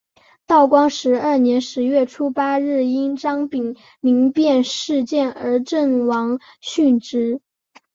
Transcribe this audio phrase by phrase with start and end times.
[0.47, 7.39] 道光十二年十月初八日因张丙民变事件而阵亡殉职。